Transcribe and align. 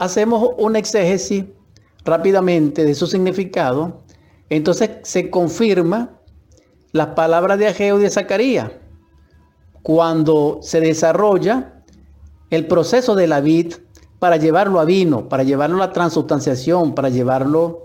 hacemos 0.00 0.50
un 0.58 0.76
exégesis 0.76 1.44
rápidamente 2.04 2.84
de 2.84 2.94
su 2.94 3.06
significado, 3.06 4.02
entonces 4.50 4.90
se 5.02 5.30
confirma 5.30 6.20
las 6.92 7.08
palabras 7.08 7.58
de 7.58 7.68
Ageo 7.68 7.98
y 7.98 8.02
de 8.02 8.10
Zacarías 8.10 8.70
cuando 9.82 10.58
se 10.60 10.80
desarrolla 10.80 11.82
el 12.50 12.66
proceso 12.66 13.14
de 13.14 13.26
la 13.26 13.40
vid 13.40 13.74
para 14.18 14.36
llevarlo 14.36 14.78
a 14.78 14.84
vino, 14.84 15.28
para 15.30 15.42
llevarlo 15.42 15.76
a 15.76 15.86
la 15.86 15.92
transubstanciación, 15.92 16.94
para 16.94 17.08
llevarlo 17.08 17.84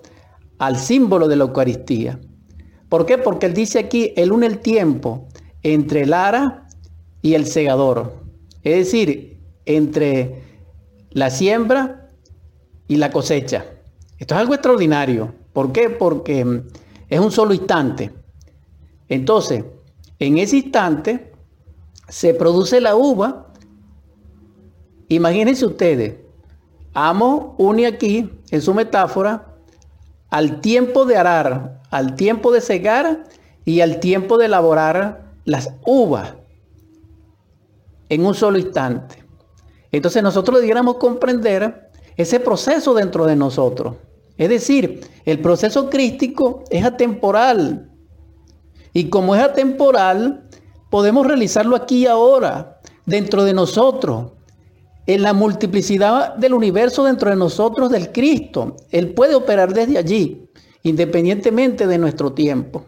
al 0.59 0.77
símbolo 0.77 1.29
de 1.29 1.37
la 1.37 1.45
Eucaristía. 1.45 2.19
¿Por 2.89 3.05
qué? 3.05 3.17
Porque 3.17 3.45
él 3.45 3.53
dice 3.53 3.79
aquí, 3.79 4.13
él 4.17 4.33
une 4.33 4.45
el 4.45 4.59
tiempo 4.59 5.27
entre 5.63 6.01
el 6.01 6.13
ara 6.13 6.67
y 7.21 7.35
el 7.35 7.45
segador. 7.47 8.13
Es 8.61 8.75
decir, 8.75 9.39
entre 9.65 10.43
la 11.17 11.31
siembra 11.31 12.11
y 12.87 12.97
la 12.97 13.09
cosecha. 13.09 13.65
Esto 14.19 14.35
es 14.35 14.39
algo 14.39 14.53
extraordinario. 14.53 15.33
¿Por 15.51 15.71
qué? 15.71 15.89
Porque 15.89 16.45
mm, 16.45 16.67
es 17.09 17.19
un 17.19 17.31
solo 17.31 17.55
instante. 17.55 18.13
Entonces, 19.09 19.65
en 20.19 20.37
ese 20.37 20.57
instante 20.57 21.31
se 22.07 22.35
produce 22.35 22.79
la 22.79 22.95
uva. 22.95 23.51
Imagínense 25.09 25.65
ustedes, 25.65 26.17
Amo 26.93 27.55
une 27.57 27.87
aquí, 27.87 28.29
en 28.51 28.61
su 28.61 28.75
metáfora, 28.75 29.55
al 30.29 30.61
tiempo 30.61 31.05
de 31.05 31.17
arar, 31.17 31.81
al 31.89 32.15
tiempo 32.15 32.51
de 32.51 32.61
cegar 32.61 33.23
y 33.65 33.81
al 33.81 33.99
tiempo 33.99 34.37
de 34.37 34.45
elaborar 34.45 35.31
las 35.45 35.73
uvas 35.83 36.35
en 38.09 38.23
un 38.23 38.35
solo 38.35 38.59
instante. 38.59 39.26
Entonces 39.97 40.23
nosotros 40.23 40.59
debiéramos 40.59 40.97
comprender 40.97 41.89
ese 42.15 42.39
proceso 42.39 42.93
dentro 42.93 43.25
de 43.25 43.35
nosotros. 43.35 43.95
Es 44.37 44.49
decir, 44.49 45.01
el 45.25 45.39
proceso 45.39 45.89
crístico 45.89 46.63
es 46.69 46.85
atemporal. 46.85 47.91
Y 48.93 49.09
como 49.09 49.35
es 49.35 49.41
atemporal, 49.41 50.47
podemos 50.89 51.27
realizarlo 51.27 51.75
aquí 51.75 52.03
y 52.03 52.07
ahora, 52.07 52.79
dentro 53.05 53.43
de 53.43 53.53
nosotros, 53.53 54.31
en 55.05 55.21
la 55.21 55.33
multiplicidad 55.33 56.35
del 56.35 56.53
universo 56.53 57.03
dentro 57.03 57.29
de 57.29 57.35
nosotros 57.35 57.89
del 57.89 58.11
Cristo. 58.11 58.75
Él 58.91 59.13
puede 59.13 59.35
operar 59.35 59.73
desde 59.73 59.97
allí, 59.97 60.49
independientemente 60.83 61.87
de 61.87 61.97
nuestro 61.97 62.33
tiempo. 62.33 62.85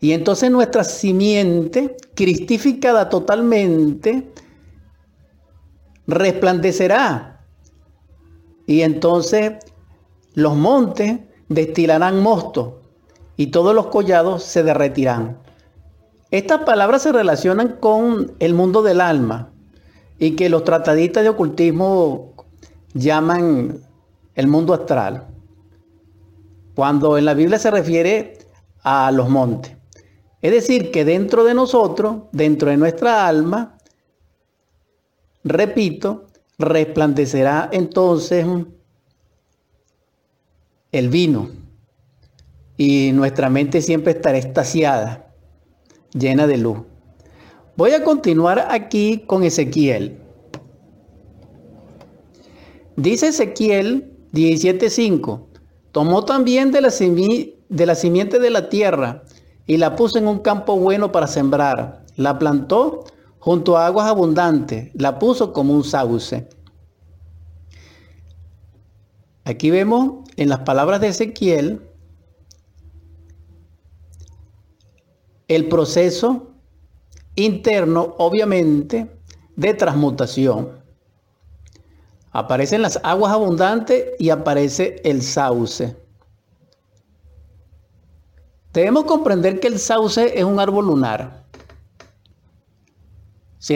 Y 0.00 0.12
entonces 0.12 0.50
nuestra 0.50 0.82
simiente, 0.82 1.96
cristificada 2.14 3.08
totalmente, 3.08 4.32
resplandecerá. 6.06 7.40
Y 8.66 8.82
entonces 8.82 9.54
los 10.34 10.56
montes 10.56 11.20
destilarán 11.48 12.20
mosto 12.20 12.80
y 13.36 13.48
todos 13.48 13.74
los 13.74 13.86
collados 13.88 14.42
se 14.42 14.62
derretirán. 14.62 15.38
Estas 16.30 16.60
palabras 16.60 17.02
se 17.02 17.12
relacionan 17.12 17.76
con 17.80 18.32
el 18.38 18.54
mundo 18.54 18.82
del 18.82 19.00
alma 19.00 19.50
y 20.18 20.36
que 20.36 20.48
los 20.48 20.64
tratadistas 20.64 21.24
de 21.24 21.28
ocultismo 21.28 22.32
llaman 22.94 23.80
el 24.34 24.46
mundo 24.46 24.72
astral, 24.72 25.26
cuando 26.74 27.18
en 27.18 27.26
la 27.26 27.34
Biblia 27.34 27.58
se 27.58 27.70
refiere 27.70 28.38
a 28.82 29.10
los 29.12 29.28
montes. 29.28 29.76
Es 30.40 30.52
decir, 30.52 30.90
que 30.90 31.04
dentro 31.04 31.44
de 31.44 31.54
nosotros, 31.54 32.22
dentro 32.32 32.70
de 32.70 32.76
nuestra 32.76 33.26
alma, 33.26 33.76
repito, 35.44 36.26
resplandecerá 36.58 37.68
entonces 37.72 38.46
el 40.92 41.08
vino 41.08 41.50
y 42.76 43.12
nuestra 43.12 43.48
mente 43.48 43.82
siempre 43.82 44.12
estará 44.12 44.38
estaciada, 44.38 45.34
llena 46.12 46.46
de 46.46 46.58
luz. 46.58 46.78
Voy 47.76 47.92
a 47.92 48.04
continuar 48.04 48.66
aquí 48.70 49.24
con 49.26 49.44
Ezequiel. 49.44 50.18
Dice 52.96 53.28
Ezequiel 53.28 54.12
17:5, 54.32 55.46
tomó 55.92 56.24
también 56.24 56.70
de 56.70 56.82
la, 56.82 56.90
de 56.90 57.86
la 57.86 57.94
simiente 57.94 58.38
de 58.38 58.50
la 58.50 58.68
tierra 58.68 59.22
y 59.66 59.78
la 59.78 59.96
puso 59.96 60.18
en 60.18 60.28
un 60.28 60.40
campo 60.40 60.76
bueno 60.76 61.12
para 61.12 61.26
sembrar. 61.26 62.04
La 62.16 62.38
plantó 62.38 63.04
junto 63.42 63.76
a 63.76 63.86
aguas 63.86 64.06
abundantes, 64.06 64.92
la 64.94 65.18
puso 65.18 65.52
como 65.52 65.74
un 65.74 65.82
sauce. 65.82 66.48
Aquí 69.44 69.68
vemos 69.68 70.30
en 70.36 70.48
las 70.48 70.60
palabras 70.60 71.00
de 71.00 71.08
Ezequiel 71.08 71.82
el 75.48 75.68
proceso 75.68 76.52
interno, 77.34 78.14
obviamente, 78.18 79.10
de 79.56 79.74
transmutación. 79.74 80.80
Aparecen 82.30 82.80
las 82.80 83.00
aguas 83.02 83.32
abundantes 83.32 84.04
y 84.20 84.30
aparece 84.30 85.00
el 85.02 85.20
sauce. 85.20 85.96
Debemos 88.72 89.02
comprender 89.02 89.58
que 89.58 89.66
el 89.66 89.80
sauce 89.80 90.38
es 90.38 90.44
un 90.44 90.60
árbol 90.60 90.86
lunar. 90.86 91.41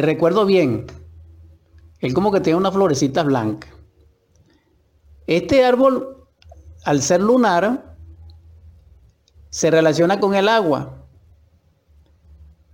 Recuerdo 0.00 0.46
bien, 0.46 0.86
él 2.00 2.14
como 2.14 2.32
que 2.32 2.40
tiene 2.40 2.58
una 2.58 2.72
florecita 2.72 3.22
blanca. 3.22 3.68
Este 5.26 5.64
árbol, 5.64 6.24
al 6.84 7.02
ser 7.02 7.20
lunar, 7.20 7.96
se 9.50 9.70
relaciona 9.70 10.20
con 10.20 10.34
el 10.34 10.48
agua, 10.48 11.06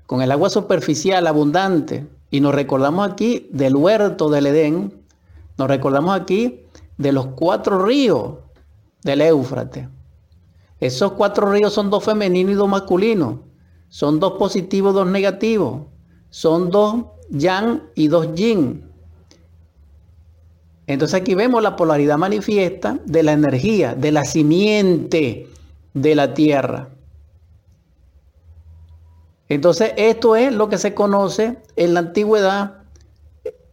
con 0.06 0.22
el 0.22 0.32
agua 0.32 0.50
superficial 0.50 1.26
abundante. 1.26 2.06
Y 2.30 2.40
nos 2.40 2.54
recordamos 2.54 3.10
aquí 3.10 3.48
del 3.52 3.76
huerto 3.76 4.30
del 4.30 4.46
Edén, 4.46 5.04
nos 5.58 5.68
recordamos 5.68 6.18
aquí 6.18 6.64
de 6.96 7.12
los 7.12 7.26
cuatro 7.26 7.84
ríos 7.84 8.38
del 9.02 9.20
Éufrates. 9.20 9.88
Esos 10.80 11.12
cuatro 11.12 11.52
ríos 11.52 11.72
son 11.72 11.90
dos 11.90 12.02
femeninos 12.02 12.52
y 12.52 12.56
dos 12.56 12.68
masculinos. 12.68 13.36
Son 13.88 14.18
dos 14.18 14.32
positivos, 14.32 14.94
dos 14.94 15.06
negativos. 15.06 15.82
Son 16.32 16.70
dos 16.70 17.04
yang 17.28 17.82
y 17.94 18.08
dos 18.08 18.34
yin. 18.34 18.90
Entonces 20.86 21.20
aquí 21.20 21.34
vemos 21.34 21.62
la 21.62 21.76
polaridad 21.76 22.16
manifiesta 22.16 22.98
de 23.04 23.22
la 23.22 23.32
energía, 23.32 23.94
de 23.94 24.12
la 24.12 24.24
simiente 24.24 25.46
de 25.92 26.14
la 26.14 26.32
tierra. 26.32 26.88
Entonces 29.50 29.92
esto 29.98 30.34
es 30.34 30.54
lo 30.54 30.70
que 30.70 30.78
se 30.78 30.94
conoce 30.94 31.58
en 31.76 31.92
la 31.92 32.00
antigüedad, 32.00 32.78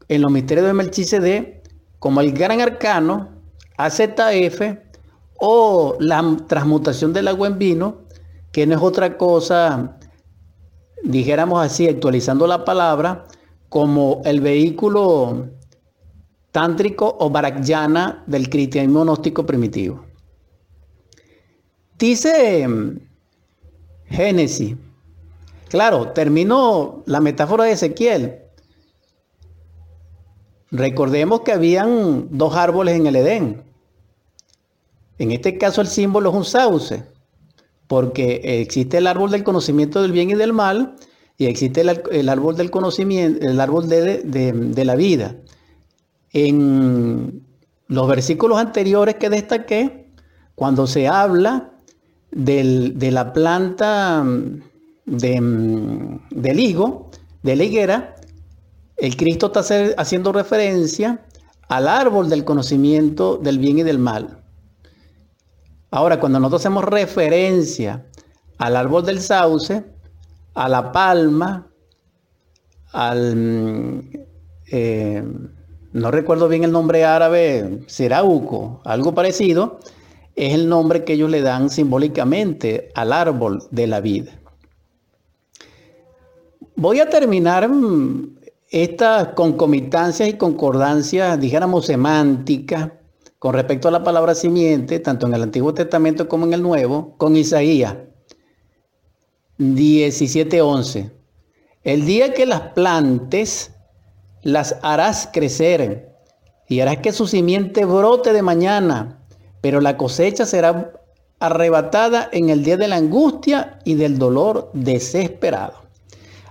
en 0.09 0.21
los 0.21 0.29
misterios 0.29 0.67
de 0.67 0.73
Melchizedek, 0.73 1.61
como 1.97 2.19
el 2.19 2.33
gran 2.33 2.59
arcano 2.59 3.29
AZF 3.77 4.61
o 5.37 5.95
la 6.01 6.35
transmutación 6.45 7.13
del 7.13 7.29
agua 7.29 7.47
en 7.47 7.57
vino, 7.57 7.99
que 8.51 8.67
no 8.67 8.75
es 8.75 8.81
otra 8.81 9.17
cosa, 9.17 9.97
dijéramos 11.03 11.63
así, 11.63 11.87
actualizando 11.87 12.47
la 12.47 12.65
palabra, 12.65 13.25
como 13.69 14.21
el 14.25 14.41
vehículo 14.41 15.49
tántrico 16.51 17.15
o 17.19 17.29
barakyana 17.29 18.23
del 18.27 18.49
cristianismo 18.49 19.03
gnóstico 19.03 19.45
primitivo. 19.45 20.05
Dice 21.97 22.61
em, 22.61 22.99
Génesis, 24.05 24.75
claro, 25.67 26.11
terminó 26.11 27.03
la 27.05 27.19
metáfora 27.19 27.65
de 27.65 27.71
Ezequiel. 27.73 28.39
Recordemos 30.71 31.41
que 31.41 31.51
habían 31.51 32.27
dos 32.31 32.56
árboles 32.56 32.95
en 32.95 33.07
el 33.07 33.15
Edén. 33.15 33.63
En 35.18 35.31
este 35.31 35.57
caso 35.57 35.81
el 35.81 35.88
símbolo 35.88 36.29
es 36.29 36.35
un 36.35 36.45
sauce, 36.45 37.03
porque 37.89 38.62
existe 38.62 39.00
el 39.00 39.07
árbol 39.07 39.31
del 39.31 39.44
conocimiento 39.44 40.03
del 40.03 40.12
bien 40.12 40.30
y 40.30 40.36
del 40.36 40.53
mal 40.53 40.95
y 41.39 41.47
existe 41.47 41.81
el, 41.81 42.30
árbol 42.30 42.56
del 42.56 42.69
conocimiento, 42.69 43.44
el 43.44 43.59
árbol 43.59 43.89
de, 43.89 44.83
la 44.86 44.95
vida. 44.95 45.38
En 46.31 47.41
los 47.88 48.07
versículos 48.07 48.59
anteriores 48.59 49.15
que 49.15 49.31
destaqué, 49.31 50.12
cuando 50.53 50.86
se 50.86 51.07
habla 51.07 51.71
de 52.30 53.09
la 53.12 53.33
planta 53.33 54.24
del 55.07 56.59
higo, 56.59 57.09
de 57.41 57.56
la 57.56 57.63
higuera, 57.63 58.15
el 58.97 59.18
Cristo 59.18 59.47
está 59.47 59.62
haciendo 59.97 60.31
referencia 60.31 61.25
al 61.69 61.88
árbol 61.88 62.30
del 62.30 62.45
conocimiento 62.45 63.38
del 63.38 63.57
bien 63.57 63.80
y 63.80 63.83
del 63.83 63.97
mal. 63.97 64.44
Ahora, 65.91 66.19
cuando 66.19 66.39
nosotros 66.39 66.62
hacemos 66.62 66.83
referencia 66.83 68.06
al 68.57 68.75
árbol 68.75 69.06
del 69.06 69.21
sauce, 69.21 69.83
a 70.53 70.69
la 70.69 70.91
palma, 70.91 71.68
al, 72.91 74.03
eh, 74.71 75.24
no 75.94 76.12
recuerdo 76.12 76.47
bien 76.47 76.63
el 76.63 76.71
nombre 76.71 77.06
árabe, 77.06 77.83
Serauco, 77.88 78.81
algo 78.86 79.15
parecido, 79.15 79.80
es 80.36 80.53
el 80.53 80.69
nombre 80.69 81.03
que 81.03 81.13
ellos 81.13 81.30
le 81.30 81.41
dan 81.41 81.69
simbólicamente 81.69 82.91
al 82.94 83.12
árbol 83.12 83.63
de 83.71 83.88
la 83.88 84.00
vida. 84.00 84.39
Voy 86.75 87.00
a 87.00 87.09
terminar 87.09 87.68
mm, 87.68 88.38
estas 88.69 89.30
concomitancias 89.30 90.30
y 90.30 90.33
concordancias, 90.33 91.39
dijéramos, 91.39 91.88
semánticas, 91.88 92.91
con 93.39 93.53
respecto 93.53 93.88
a 93.88 93.91
la 93.91 94.03
palabra 94.03 94.36
simiente, 94.36 95.00
tanto 95.00 95.25
en 95.25 95.33
el 95.33 95.44
Antiguo 95.44 95.74
Testamento 95.74 96.27
como 96.27 96.45
en 96.45 96.53
el 96.53 96.62
Nuevo, 96.62 97.15
con 97.18 97.38
Isaías 97.38 97.95
17:11. 99.57 101.12
El 101.83 102.06
día 102.06 102.33
que 102.33 102.45
las 102.45 102.62
plantes, 102.74 103.71
las 104.44 104.75
harás 104.81 105.30
crecer 105.31 106.13
y 106.68 106.81
harás 106.81 106.97
que 106.97 107.13
su 107.13 107.27
simiente 107.27 107.86
brote 107.86 108.33
de 108.33 108.41
mañana, 108.41 109.24
pero 109.62 109.80
la 109.80 109.95
cosecha 109.95 110.45
será 110.45 110.94
arrebatada 111.39 112.27
en 112.33 112.50
el 112.50 112.65
día 112.65 112.75
de 112.75 112.89
la 112.89 112.97
angustia 112.97 113.80
y 113.86 113.95
del 113.95 114.19
dolor 114.19 114.69
desesperado. 114.74 115.75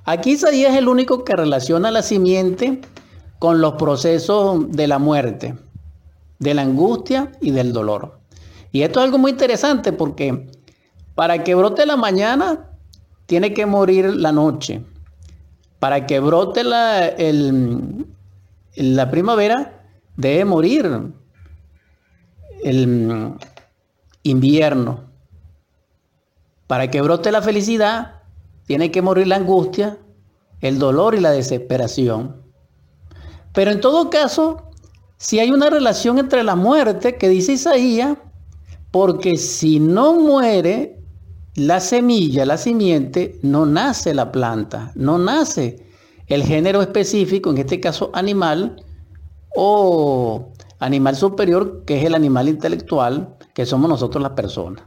Aquí 0.05 0.32
Isaías 0.32 0.73
es 0.73 0.79
el 0.79 0.88
único 0.88 1.23
que 1.23 1.37
relaciona 1.37 1.90
la 1.90 2.00
simiente 2.02 2.81
con 3.38 3.61
los 3.61 3.75
procesos 3.75 4.73
de 4.73 4.87
la 4.87 4.99
muerte 4.99 5.55
de 6.38 6.55
la 6.55 6.62
angustia 6.62 7.32
y 7.40 7.50
del 7.50 7.73
dolor. 7.73 8.20
Y 8.73 8.82
esto 8.82 9.00
es 9.00 9.05
algo 9.05 9.19
muy 9.19 9.32
interesante 9.32 9.93
porque 9.93 10.50
para 11.14 11.43
que 11.43 11.55
brote 11.55 11.85
la 11.85 11.96
mañana, 11.96 12.70
tiene 13.26 13.52
que 13.52 13.67
morir 13.67 14.14
la 14.14 14.31
noche. 14.31 14.85
Para 15.81 16.06
que 16.06 16.20
brote 16.20 16.62
la, 16.62 17.12
la 18.76 19.11
primavera, 19.11 19.85
debe 20.17 20.44
morir 20.44 21.12
el 22.62 23.35
invierno. 24.23 25.05
Para 26.69 26.88
que 26.88 27.02
brote 27.02 27.32
la 27.32 27.43
felicidad, 27.43 28.23
tiene 28.67 28.90
que 28.90 29.02
morir 29.02 29.26
la 29.26 29.37
angustia, 29.37 29.99
el 30.61 30.79
dolor 30.79 31.14
y 31.14 31.20
la 31.20 31.32
desesperación. 31.32 32.43
Pero 33.52 33.73
en 33.73 33.81
todo 33.81 34.08
caso, 34.08 34.68
si 35.19 35.41
hay 35.41 35.50
una 35.50 35.69
relación 35.69 36.19
entre 36.19 36.44
la 36.44 36.56
muerte 36.56 37.17
que 37.17 37.29
dice 37.29 37.53
Isaías, 37.53 38.17
porque 38.91 39.37
si 39.37 39.81
no 39.81 40.15
muere 40.15 41.00
la 41.56 41.81
semilla, 41.81 42.47
la 42.47 42.56
simiente, 42.56 43.38
no 43.43 43.67
nace 43.67 44.15
la 44.15 44.31
planta, 44.31 44.93
no 44.94 45.19
nace 45.19 45.85
el 46.29 46.44
género 46.44 46.81
específico, 46.82 47.50
en 47.50 47.59
este 47.59 47.81
caso 47.81 48.11
animal, 48.15 48.82
o 49.56 50.53
animal 50.79 51.17
superior, 51.17 51.82
que 51.85 51.99
es 51.99 52.05
el 52.05 52.14
animal 52.14 52.49
intelectual, 52.49 53.37
que 53.55 53.67
somos 53.67 53.91
nosotros 53.91 54.23
las 54.23 54.32
personas. 54.32 54.85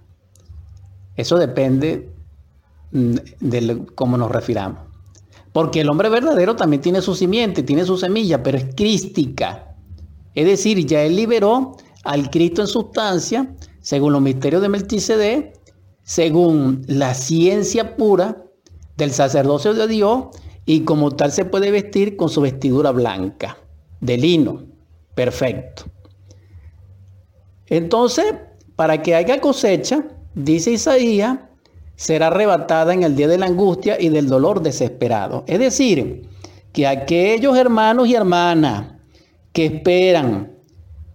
Eso 1.16 1.38
depende 1.38 2.10
mm, 2.92 3.16
de 3.42 3.86
cómo 3.96 4.18
nos 4.18 4.32
refiramos. 4.32 4.80
Porque 5.52 5.82
el 5.82 5.90
hombre 5.90 6.08
verdadero 6.08 6.56
también 6.56 6.82
tiene 6.82 7.02
su 7.02 7.16
simiente, 7.16 7.64
tiene 7.64 7.84
su 7.84 7.98
semilla, 7.98 8.42
pero 8.42 8.58
es 8.58 8.74
crística. 8.74 9.71
Es 10.36 10.46
decir, 10.46 10.86
ya 10.86 11.04
él 11.04 11.16
liberó 11.16 11.78
al 12.04 12.30
Cristo 12.30 12.62
en 12.62 12.68
sustancia, 12.68 13.56
según 13.82 14.14
los 14.14 14.22
misterios 14.22 14.62
de 14.62 14.70
Melchizedek, 14.70 15.60
según 16.04 16.84
la 16.88 17.14
ciencia 17.14 17.96
pura 17.96 18.44
del 18.98 19.12
sacerdocio 19.12 19.74
de 19.74 19.88
Dios, 19.88 20.26
y 20.66 20.82
como 20.82 21.12
tal 21.12 21.32
se 21.32 21.46
puede 21.46 21.72
vestir 21.72 22.16
con 22.16 22.30
su 22.30 22.42
vestidura 22.42 22.92
blanca, 22.92 23.58
de 24.00 24.18
lino, 24.18 24.66
perfecto. 25.16 25.84
Entonces, 27.68 28.36
para 28.76 29.02
que 29.02 29.16
haya 29.16 29.42
cosecha, 29.42 30.06
dice 30.36 30.72
Isaías, 30.72 31.40
será 31.96 32.28
arrebatada 32.28 32.94
en 32.94 33.04
el 33.04 33.16
día 33.16 33.28
de 33.28 33.38
la 33.38 33.46
angustia 33.46 34.00
y 34.00 34.10
del 34.10 34.28
dolor 34.28 34.62
desesperado. 34.62 35.44
Es 35.48 35.60
decir, 35.60 36.28
que 36.74 36.88
aquellos 36.88 37.58
hermanos 37.58 38.08
y 38.08 38.16
hermanas 38.16 39.01
que 39.54 39.66
esperan 39.66 40.54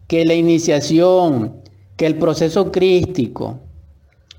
que 0.06 0.24
la 0.24 0.34
iniciación, 0.34 1.62
que 1.96 2.06
el 2.06 2.18
proceso 2.18 2.70
crístico, 2.70 3.60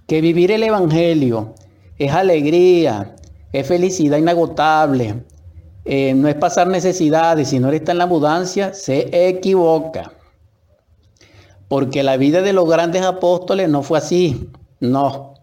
que 0.07 0.21
vivir 0.21 0.51
el 0.51 0.63
Evangelio 0.63 1.55
es 1.97 2.11
alegría, 2.11 3.15
es 3.51 3.67
felicidad 3.67 4.17
inagotable, 4.17 5.23
eh, 5.83 6.13
no 6.13 6.27
es 6.27 6.35
pasar 6.35 6.67
necesidades, 6.67 7.49
sino 7.49 7.71
está 7.71 7.91
en 7.93 7.97
la 7.99 8.03
abundancia, 8.05 8.73
se 8.73 9.29
equivoca. 9.29 10.11
Porque 11.67 12.03
la 12.03 12.17
vida 12.17 12.41
de 12.41 12.53
los 12.53 12.69
grandes 12.69 13.03
apóstoles 13.03 13.69
no 13.69 13.83
fue 13.83 13.97
así, 13.97 14.49
no. 14.79 15.33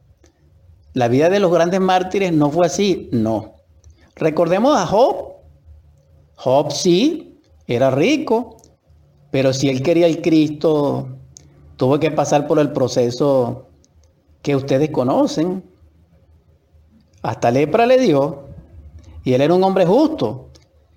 La 0.95 1.09
vida 1.09 1.29
de 1.29 1.41
los 1.41 1.53
grandes 1.53 1.81
mártires 1.81 2.33
no 2.33 2.51
fue 2.51 2.67
así, 2.67 3.09
no. 3.13 3.57
Recordemos 4.17 4.79
a 4.79 4.87
Job. 4.87 5.35
Job 6.37 6.73
sí, 6.73 7.34
era 7.67 7.91
rico, 7.91 8.57
pero 9.31 9.53
si 9.53 9.69
él 9.69 9.83
quería 9.83 10.07
el 10.07 10.23
Cristo, 10.23 11.09
tuvo 11.77 11.99
que 11.99 12.11
pasar 12.11 12.47
por 12.47 12.59
el 12.59 12.73
proceso 12.73 13.69
que 14.43 14.57
ustedes 14.57 14.91
conocen. 14.91 15.65
Hasta 17.23 17.51
lepra 17.51 17.87
le 17.87 17.99
dio, 17.99 18.45
y 19.25 19.33
él 19.33 19.41
era 19.41 19.55
un 19.55 19.65
hombre 19.65 19.87
justo. 19.87 20.51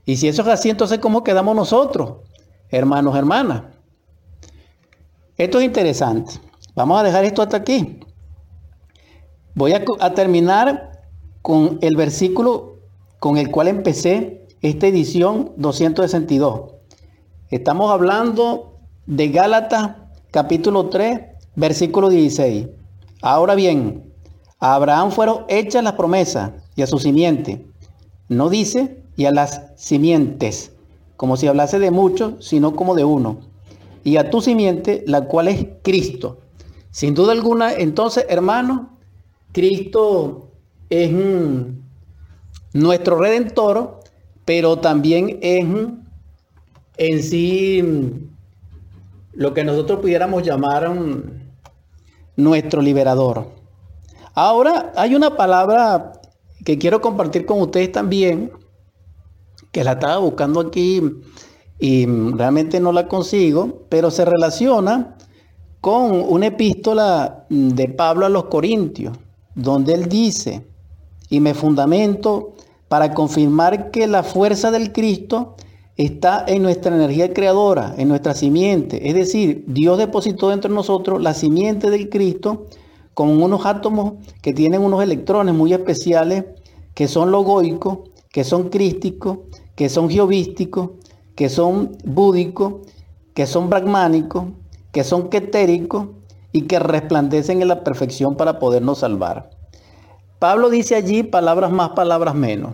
Y 0.06 0.18
si 0.18 0.28
eso 0.28 0.42
es 0.42 0.48
así, 0.50 0.70
entonces 0.70 1.00
¿cómo 1.00 1.24
quedamos 1.24 1.56
nosotros, 1.56 2.18
hermanos, 2.70 3.16
hermanas? 3.16 3.64
Esto 5.38 5.60
es 5.60 5.66
interesante. 5.66 6.34
Vamos 6.76 7.00
a 7.00 7.04
dejar 7.04 7.24
esto 7.26 7.42
hasta 7.42 7.58
aquí. 7.58 8.00
Voy 9.56 9.74
a, 9.74 9.84
a 10.00 10.14
terminar 10.14 11.02
con 11.42 11.80
el 11.82 11.96
versículo 11.96 12.78
con 13.20 13.38
el 13.38 13.50
cual 13.50 13.68
empecé 13.68 14.47
esta 14.68 14.88
edición 14.88 15.54
262. 15.56 16.72
Estamos 17.52 17.90
hablando 17.90 18.74
de 19.06 19.30
Gálatas 19.30 19.96
capítulo 20.30 20.90
3, 20.90 21.22
versículo 21.56 22.10
16. 22.10 22.68
Ahora 23.22 23.56
bien, 23.56 24.12
a 24.60 24.76
Abraham 24.76 25.12
fueron 25.12 25.46
hechas 25.48 25.86
las 25.86 25.94
promesas 25.94 26.52
y 26.76 26.82
a 26.82 26.88
su 26.88 27.00
simiente. 27.00 27.66
No 28.28 28.50
dice 28.50 29.02
y 29.16 29.24
a 29.24 29.32
las 29.32 29.62
simientes, 29.78 30.74
como 31.16 31.38
si 31.38 31.48
hablase 31.48 31.80
de 31.80 31.92
muchos, 31.92 32.46
sino 32.46 32.76
como 32.76 32.94
de 32.94 33.06
uno. 33.06 33.40
Y 34.04 34.18
a 34.18 34.30
tu 34.30 34.42
simiente, 34.42 35.02
la 35.08 35.28
cual 35.28 35.48
es 35.48 35.66
Cristo. 35.82 36.40
Sin 36.92 37.14
duda 37.14 37.32
alguna, 37.32 37.74
entonces, 37.74 38.26
hermanos, 38.28 38.82
Cristo 39.54 40.52
es 40.90 41.10
nuestro 42.74 43.18
redentor 43.18 44.02
pero 44.48 44.78
también 44.80 45.40
es 45.42 45.66
en 46.96 47.22
sí 47.22 47.84
lo 49.34 49.54
que 49.54 49.66
nosotros 49.66 50.00
pudiéramos 50.00 50.42
llamar 50.42 50.90
nuestro 52.38 52.82
liberador. 52.82 53.50
Ahora 54.34 54.94
hay 54.96 55.16
una 55.16 55.36
palabra 55.36 56.14
que 56.64 56.78
quiero 56.78 57.02
compartir 57.02 57.46
con 57.46 57.60
ustedes 57.60 57.92
también, 57.92 58.54
que 59.74 59.84
la 59.84 59.92
estaba 59.92 60.20
buscando 60.20 60.62
aquí 60.62 61.02
y 61.78 62.06
realmente 62.06 62.80
no 62.80 62.94
la 62.94 63.06
consigo, 63.10 63.84
pero 63.90 64.10
se 64.12 64.24
relaciona 64.24 65.18
con 65.82 66.24
una 66.26 66.48
epístola 66.48 67.46
de 67.50 67.90
Pablo 67.90 68.26
a 68.26 68.30
los 68.30 68.46
Corintios, 68.46 69.18
donde 69.56 69.94
él 69.94 70.08
dice, 70.08 70.66
y 71.30 71.42
me 71.42 71.54
fundamento 71.54 72.54
para 72.88 73.14
confirmar 73.14 73.92
que 73.92 74.08
la 74.08 74.24
fuerza 74.24 74.72
del 74.72 74.92
Cristo 74.92 75.56
está 75.98 76.46
en 76.48 76.62
nuestra 76.62 76.96
energía 76.96 77.34
creadora, 77.34 77.96
en 77.98 78.08
nuestra 78.08 78.34
simiente. 78.34 79.10
Es 79.10 79.16
decir, 79.16 79.64
Dios 79.68 79.98
depositó 79.98 80.50
dentro 80.50 80.70
de 80.70 80.76
nosotros 80.76 81.22
la 81.22 81.34
simiente 81.34 81.90
del 81.90 82.10
Cristo 82.10 82.68
con 83.14 83.42
unos 83.42 83.66
átomos 83.66 84.14
que 84.42 84.54
tienen 84.54 84.82
unos 84.82 85.02
electrones 85.02 85.56
muy 85.56 85.74
especiales, 85.74 86.46
que 86.94 87.08
son 87.08 87.32
logoicos, 87.32 88.00
que 88.32 88.44
son 88.44 88.70
crísticos, 88.70 89.40
que 89.76 89.90
son 89.90 90.10
geovísticos, 90.10 90.92
que 91.36 91.50
son 91.50 91.98
búdicos, 92.06 92.76
que 93.34 93.48
son 93.48 93.70
brahmánicos, 93.70 94.46
que 94.92 95.04
son 95.04 95.30
quetéricos 95.30 96.08
y 96.52 96.64
que 96.64 96.80
resplandecen 96.80 97.62
en 97.62 97.68
la 97.68 97.84
perfección 97.84 98.36
para 98.36 98.60
podernos 98.60 99.00
salvar. 99.00 99.57
Pablo 100.40 100.70
dice 100.70 100.96
allí 100.96 101.24
palabras 101.24 101.72
más, 101.72 101.90
palabras 101.90 102.36
menos. 102.36 102.74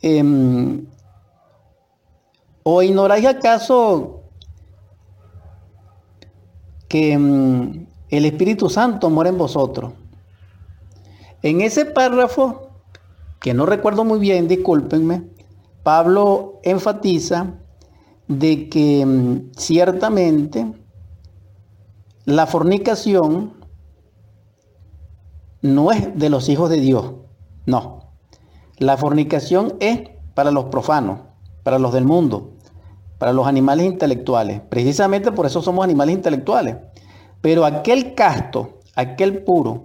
Em, 0.00 0.86
¿O 2.62 2.82
ignoráis 2.82 3.26
acaso 3.26 4.22
que 6.88 7.12
em, 7.12 7.86
el 8.10 8.24
Espíritu 8.24 8.70
Santo 8.70 9.10
mora 9.10 9.28
en 9.28 9.38
vosotros? 9.38 9.92
En 11.42 11.60
ese 11.60 11.84
párrafo, 11.84 12.70
que 13.40 13.54
no 13.54 13.66
recuerdo 13.66 14.04
muy 14.04 14.18
bien, 14.18 14.48
discúlpenme, 14.48 15.24
Pablo 15.82 16.60
enfatiza 16.62 17.54
de 18.28 18.68
que 18.68 19.04
mm, 19.04 19.52
ciertamente 19.56 20.72
la 22.24 22.46
fornicación 22.46 23.57
no 25.62 25.92
es 25.92 26.18
de 26.18 26.30
los 26.30 26.48
hijos 26.48 26.70
de 26.70 26.80
Dios, 26.80 27.14
no. 27.66 28.12
La 28.78 28.96
fornicación 28.96 29.74
es 29.80 30.02
para 30.34 30.50
los 30.50 30.66
profanos, 30.66 31.20
para 31.64 31.78
los 31.78 31.92
del 31.92 32.04
mundo, 32.04 32.52
para 33.18 33.32
los 33.32 33.46
animales 33.46 33.86
intelectuales. 33.86 34.60
Precisamente 34.68 35.32
por 35.32 35.46
eso 35.46 35.60
somos 35.60 35.84
animales 35.84 36.14
intelectuales. 36.14 36.76
Pero 37.40 37.64
aquel 37.64 38.14
casto, 38.14 38.78
aquel 38.94 39.42
puro, 39.42 39.84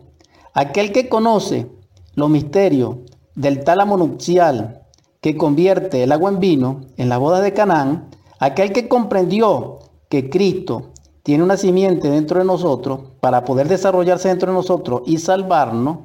aquel 0.53 0.91
que 0.91 1.09
conoce 1.09 1.67
los 2.15 2.29
misterios 2.29 2.97
del 3.35 3.63
tálamo 3.63 3.97
nupcial 3.97 4.83
que 5.21 5.37
convierte 5.37 6.03
el 6.03 6.11
agua 6.11 6.29
en 6.29 6.39
vino 6.39 6.81
en 6.97 7.09
la 7.09 7.17
boda 7.17 7.41
de 7.41 7.53
Canaán, 7.53 8.09
aquel 8.39 8.73
que 8.73 8.87
comprendió 8.87 9.79
que 10.09 10.29
Cristo 10.29 10.91
tiene 11.23 11.43
una 11.43 11.57
simiente 11.57 12.09
dentro 12.09 12.39
de 12.39 12.45
nosotros 12.45 12.99
para 13.21 13.45
poder 13.45 13.69
desarrollarse 13.69 14.27
dentro 14.27 14.51
de 14.51 14.57
nosotros 14.57 15.01
y 15.05 15.17
salvarnos, 15.17 15.99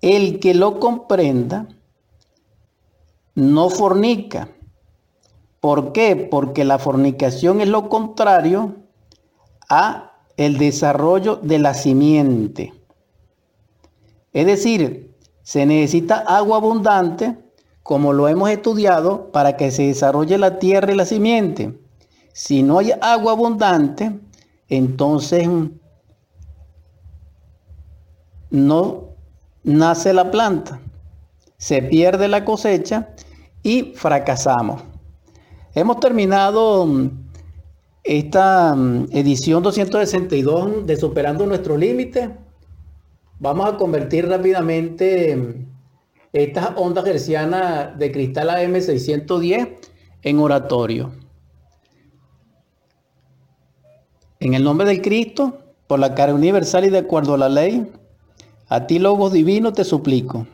el 0.00 0.40
que 0.40 0.54
lo 0.54 0.78
comprenda 0.80 1.68
no 3.34 3.68
fornica. 3.68 4.48
¿Por 5.60 5.92
qué? 5.92 6.16
Porque 6.16 6.64
la 6.64 6.78
fornicación 6.78 7.60
es 7.60 7.68
lo 7.68 7.88
contrario 7.88 8.76
a 9.68 10.12
el 10.36 10.58
desarrollo 10.58 11.36
de 11.36 11.58
la 11.58 11.74
simiente. 11.74 12.72
Es 14.32 14.46
decir, 14.46 15.14
se 15.42 15.66
necesita 15.66 16.18
agua 16.18 16.56
abundante, 16.56 17.36
como 17.82 18.12
lo 18.12 18.28
hemos 18.28 18.50
estudiado, 18.50 19.30
para 19.32 19.56
que 19.56 19.70
se 19.70 19.84
desarrolle 19.84 20.38
la 20.38 20.58
tierra 20.58 20.92
y 20.92 20.96
la 20.96 21.06
simiente. 21.06 21.78
Si 22.32 22.62
no 22.62 22.78
hay 22.78 22.92
agua 23.00 23.32
abundante, 23.32 24.18
entonces 24.68 25.48
no 28.50 29.08
nace 29.64 30.12
la 30.12 30.30
planta, 30.30 30.80
se 31.56 31.82
pierde 31.82 32.28
la 32.28 32.44
cosecha 32.44 33.14
y 33.62 33.92
fracasamos. 33.94 34.82
Hemos 35.74 36.00
terminado 36.00 36.86
mm, 36.86 37.10
esta 38.04 38.74
mm, 38.74 39.08
edición 39.12 39.62
262 39.62 40.86
de 40.86 40.96
Superando 40.96 41.46
nuestro 41.46 41.76
límite. 41.76 42.30
Vamos 43.38 43.72
a 43.72 43.76
convertir 43.76 44.28
rápidamente 44.28 45.36
mm, 45.36 45.66
estas 46.32 46.70
ondas 46.76 47.06
hercianas 47.06 47.98
de 47.98 48.10
cristal 48.10 48.48
AM610 48.48 49.76
en 50.22 50.38
oratorio. 50.38 51.21
En 54.42 54.54
el 54.54 54.64
nombre 54.64 54.88
del 54.88 55.02
Cristo, 55.02 55.56
por 55.86 56.00
la 56.00 56.16
cara 56.16 56.34
universal 56.34 56.84
y 56.84 56.90
de 56.90 56.98
acuerdo 56.98 57.34
a 57.34 57.38
la 57.38 57.48
ley, 57.48 57.88
a 58.66 58.88
ti, 58.88 58.98
Logos 58.98 59.32
Divino, 59.32 59.72
te 59.72 59.84
suplico 59.84 60.48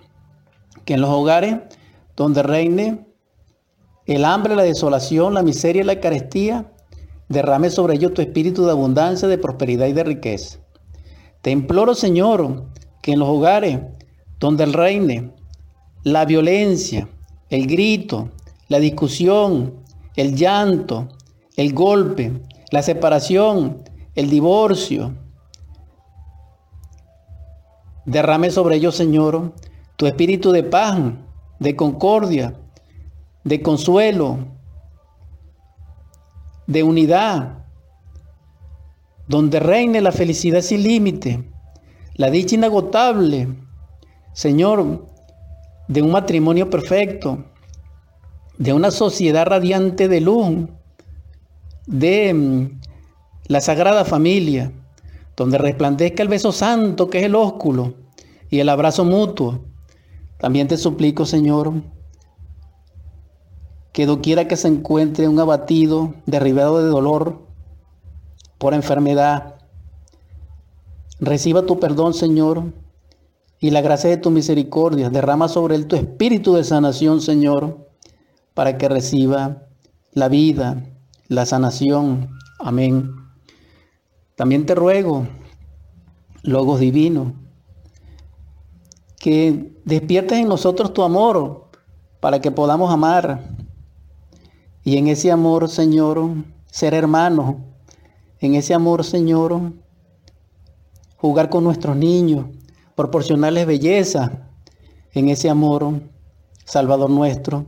que 0.84 0.92
en 0.92 1.00
los 1.00 1.08
hogares 1.08 1.56
donde 2.14 2.42
reine 2.42 3.06
el 4.04 4.26
hambre, 4.26 4.56
la 4.56 4.64
desolación, 4.64 5.32
la 5.32 5.42
miseria 5.42 5.80
y 5.80 5.86
la 5.86 6.00
carestía, 6.00 6.70
derrame 7.30 7.70
sobre 7.70 7.94
ellos 7.94 8.12
tu 8.12 8.20
espíritu 8.20 8.66
de 8.66 8.72
abundancia, 8.72 9.26
de 9.26 9.38
prosperidad 9.38 9.86
y 9.86 9.94
de 9.94 10.04
riqueza. 10.04 10.58
Te 11.40 11.50
imploro, 11.50 11.94
Señor, 11.94 12.66
que 13.00 13.12
en 13.12 13.20
los 13.20 13.28
hogares 13.30 13.80
donde 14.38 14.66
reine 14.66 15.32
la 16.02 16.26
violencia, 16.26 17.08
el 17.48 17.66
grito, 17.66 18.28
la 18.68 18.80
discusión, 18.80 19.76
el 20.14 20.36
llanto, 20.36 21.08
el 21.56 21.72
golpe, 21.72 22.42
la 22.70 22.82
separación, 22.82 23.82
el 24.14 24.30
divorcio. 24.30 25.14
Derrame 28.04 28.50
sobre 28.50 28.76
ellos, 28.76 28.96
Señor, 28.96 29.54
tu 29.96 30.06
espíritu 30.06 30.52
de 30.52 30.62
paz, 30.62 30.98
de 31.58 31.76
concordia, 31.76 32.54
de 33.44 33.62
consuelo, 33.62 34.38
de 36.66 36.82
unidad, 36.82 37.64
donde 39.26 39.60
reine 39.60 40.00
la 40.00 40.12
felicidad 40.12 40.62
sin 40.62 40.82
límite, 40.82 41.50
la 42.14 42.30
dicha 42.30 42.54
inagotable, 42.54 43.48
Señor, 44.32 45.06
de 45.86 46.02
un 46.02 46.10
matrimonio 46.10 46.70
perfecto, 46.70 47.44
de 48.58 48.72
una 48.72 48.90
sociedad 48.90 49.46
radiante 49.46 50.08
de 50.08 50.20
luz, 50.20 50.68
de 51.88 52.34
mm, 52.34 52.80
la 53.48 53.60
Sagrada 53.60 54.04
Familia, 54.04 54.70
donde 55.36 55.58
resplandezca 55.58 56.22
el 56.22 56.28
beso 56.28 56.52
santo 56.52 57.08
que 57.08 57.18
es 57.18 57.24
el 57.24 57.34
ósculo 57.34 57.94
y 58.50 58.60
el 58.60 58.68
abrazo 58.68 59.04
mutuo. 59.04 59.60
También 60.38 60.68
te 60.68 60.76
suplico, 60.76 61.24
Señor, 61.24 61.72
que 63.92 64.06
doquiera 64.06 64.46
que 64.46 64.56
se 64.56 64.68
encuentre 64.68 65.26
un 65.28 65.40
abatido, 65.40 66.14
derribado 66.26 66.82
de 66.82 66.90
dolor 66.90 67.46
por 68.58 68.74
enfermedad, 68.74 69.56
reciba 71.20 71.62
tu 71.62 71.80
perdón, 71.80 72.12
Señor, 72.12 72.72
y 73.60 73.70
la 73.70 73.80
gracia 73.80 74.10
de 74.10 74.18
tu 74.18 74.30
misericordia. 74.30 75.10
Derrama 75.10 75.48
sobre 75.48 75.74
él 75.74 75.86
tu 75.86 75.96
espíritu 75.96 76.54
de 76.54 76.64
sanación, 76.64 77.20
Señor, 77.20 77.88
para 78.54 78.76
que 78.76 78.88
reciba 78.88 79.62
la 80.12 80.28
vida, 80.28 80.84
la 81.28 81.44
sanación. 81.44 82.30
Amén. 82.58 83.14
También 84.34 84.66
te 84.66 84.74
ruego, 84.74 85.28
Logos 86.42 86.80
Divino, 86.80 87.34
que 89.18 89.72
despiertes 89.84 90.38
en 90.38 90.48
nosotros 90.48 90.94
tu 90.94 91.02
amor 91.02 91.68
para 92.20 92.40
que 92.40 92.50
podamos 92.50 92.92
amar. 92.92 93.50
Y 94.84 94.96
en 94.96 95.08
ese 95.08 95.30
amor, 95.30 95.68
Señor, 95.68 96.30
ser 96.70 96.94
hermanos. 96.94 97.56
En 98.40 98.54
ese 98.54 98.72
amor, 98.72 99.04
Señor, 99.04 99.72
jugar 101.16 101.50
con 101.50 101.64
nuestros 101.64 101.96
niños, 101.96 102.46
proporcionarles 102.94 103.66
belleza. 103.66 104.48
En 105.12 105.28
ese 105.28 105.50
amor, 105.50 106.00
Salvador 106.64 107.10
nuestro, 107.10 107.66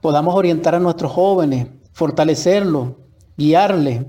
podamos 0.00 0.34
orientar 0.34 0.74
a 0.74 0.80
nuestros 0.80 1.12
jóvenes 1.12 1.68
fortalecerlo, 1.98 2.94
guiarle 3.36 4.06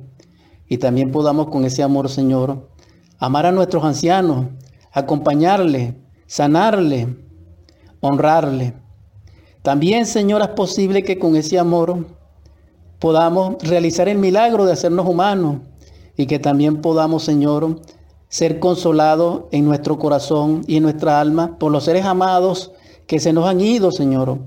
y 0.68 0.78
también 0.78 1.12
podamos 1.12 1.48
con 1.48 1.66
ese 1.66 1.82
amor, 1.82 2.08
Señor, 2.08 2.70
amar 3.18 3.48
a 3.48 3.52
nuestros 3.52 3.84
ancianos, 3.84 4.46
acompañarle, 4.92 5.96
sanarle, 6.28 7.18
honrarle. 8.00 8.76
También, 9.64 10.06
Señor, 10.06 10.44
es 10.44 10.50
posible 10.50 11.02
que 11.02 11.18
con 11.18 11.36
ese 11.36 11.58
amor 11.58 12.06
podamos 13.00 13.56
realizar 13.64 14.08
el 14.08 14.20
milagro 14.20 14.66
de 14.66 14.74
hacernos 14.74 15.08
humanos 15.08 15.62
y 16.16 16.28
que 16.28 16.38
también 16.38 16.82
podamos, 16.82 17.24
Señor, 17.24 17.82
ser 18.28 18.60
consolados 18.60 19.46
en 19.52 19.66
nuestro 19.66 19.98
corazón 19.98 20.62
y 20.68 20.78
en 20.78 20.84
nuestra 20.84 21.20
alma 21.20 21.58
por 21.58 21.72
los 21.72 21.86
seres 21.86 22.06
amados 22.06 22.72
que 23.08 23.20
se 23.20 23.34
nos 23.34 23.48
han 23.48 23.62
ido, 23.62 23.92
Señor 23.92 24.38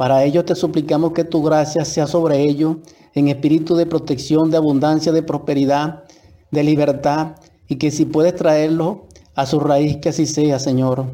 para 0.00 0.24
ello 0.24 0.46
te 0.46 0.54
suplicamos 0.54 1.12
que 1.12 1.24
tu 1.24 1.42
gracia 1.42 1.84
sea 1.84 2.06
sobre 2.06 2.40
ellos 2.40 2.76
en 3.12 3.28
espíritu 3.28 3.76
de 3.76 3.84
protección, 3.84 4.50
de 4.50 4.56
abundancia, 4.56 5.12
de 5.12 5.22
prosperidad, 5.22 6.04
de 6.50 6.64
libertad, 6.64 7.36
y 7.68 7.76
que 7.76 7.90
si 7.90 8.06
puedes 8.06 8.34
traerlo 8.34 9.04
a 9.34 9.44
su 9.44 9.60
raíz, 9.60 9.98
que 9.98 10.08
así 10.08 10.24
sea, 10.24 10.58
Señor. 10.58 11.04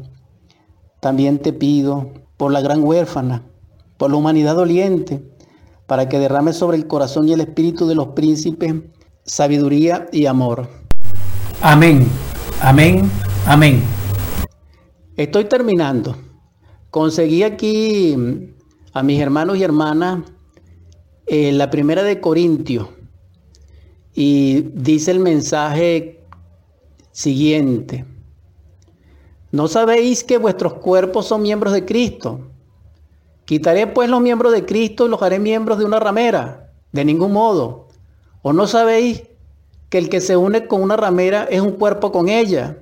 También 1.01 1.39
te 1.39 1.51
pido 1.51 2.13
por 2.37 2.53
la 2.53 2.61
gran 2.61 2.81
huérfana, 2.81 3.43
por 3.97 4.09
la 4.09 4.15
humanidad 4.15 4.55
doliente, 4.55 5.21
para 5.85 6.07
que 6.07 6.17
derrame 6.17 6.53
sobre 6.53 6.77
el 6.77 6.87
corazón 6.87 7.27
y 7.27 7.33
el 7.33 7.41
espíritu 7.41 7.89
de 7.89 7.95
los 7.95 8.07
príncipes 8.15 8.73
sabiduría 9.25 10.07
y 10.13 10.27
amor. 10.27 10.69
Amén, 11.61 12.07
amén, 12.61 13.11
amén. 13.47 13.83
Estoy 15.17 15.43
terminando. 15.43 16.15
Conseguí 16.89 17.43
aquí 17.43 18.55
a 18.97 19.03
mis 19.03 19.21
hermanos 19.21 19.57
y 19.57 19.63
hermanas 19.63 20.23
eh, 21.27 21.51
la 21.51 21.69
primera 21.69 22.01
de 22.01 22.19
Corintios 22.19 22.87
y 24.13 24.61
dice 24.73 25.11
el 25.11 25.19
mensaje 25.19 26.25
siguiente. 27.11 28.05
¿No 29.51 29.67
sabéis 29.67 30.23
que 30.23 30.39
vuestros 30.39 30.73
cuerpos 30.75 31.27
son 31.27 31.43
miembros 31.43 31.73
de 31.73 31.85
Cristo? 31.85 32.39
Quitaré 33.45 33.85
pues 33.85 34.09
los 34.09 34.19
miembros 34.19 34.51
de 34.51 34.65
Cristo 34.65 35.05
y 35.05 35.09
los 35.09 35.21
haré 35.21 35.37
miembros 35.37 35.77
de 35.77 35.85
una 35.85 35.99
ramera. 35.99 36.73
De 36.91 37.05
ningún 37.05 37.33
modo. 37.33 37.89
¿O 38.41 38.53
no 38.53 38.65
sabéis 38.65 39.23
que 39.89 39.99
el 39.99 40.09
que 40.09 40.19
se 40.19 40.35
une 40.35 40.67
con 40.67 40.81
una 40.81 40.97
ramera 40.97 41.43
es 41.43 41.61
un 41.61 41.73
cuerpo 41.73 42.11
con 42.11 42.29
ella? 42.29 42.79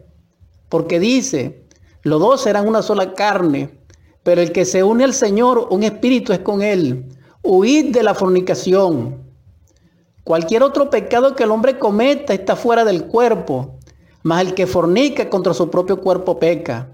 Porque 0.69 0.99
dice, 0.99 1.65
los 2.03 2.21
dos 2.21 2.41
serán 2.41 2.67
una 2.67 2.81
sola 2.81 3.13
carne. 3.13 3.77
Pero 4.25 4.41
el 4.41 4.51
que 4.51 4.65
se 4.65 4.83
une 4.83 5.03
al 5.03 5.13
Señor, 5.13 5.67
un 5.69 5.83
espíritu 5.83 6.33
es 6.33 6.39
con 6.39 6.63
él. 6.63 7.05
Huid 7.43 7.93
de 7.93 8.01
la 8.01 8.15
fornicación. 8.15 9.23
Cualquier 10.23 10.63
otro 10.63 10.89
pecado 10.89 11.35
que 11.35 11.43
el 11.43 11.51
hombre 11.51 11.77
cometa 11.77 12.33
está 12.33 12.55
fuera 12.55 12.83
del 12.83 13.05
cuerpo, 13.05 13.77
mas 14.23 14.41
el 14.41 14.55
que 14.55 14.65
fornica 14.65 15.29
contra 15.29 15.53
su 15.53 15.69
propio 15.69 16.01
cuerpo 16.01 16.39
peca. 16.39 16.89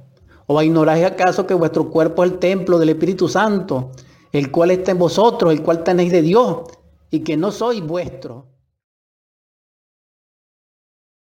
¿O 0.46 0.62
ignoráis 0.62 1.06
acaso 1.06 1.48
que 1.48 1.54
vuestro 1.54 1.90
cuerpo 1.90 2.26
es 2.26 2.32
el 2.32 2.40
templo 2.40 2.78
del 2.78 2.90
Espíritu 2.90 3.30
Santo, 3.30 3.92
el 4.34 4.52
cual 4.52 4.72
está 4.72 4.92
en 4.92 5.00
vosotros, 5.00 5.54
el 5.54 5.64
cual 5.64 5.86
tenéis 5.86 6.12
de 6.12 6.24
Dios, 6.24 6.64
y 7.12 7.22
que 7.22 7.38
no 7.38 7.54
sois 7.54 7.82
vuestro? 7.82 8.48